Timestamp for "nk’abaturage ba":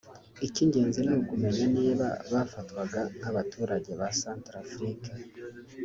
3.17-4.07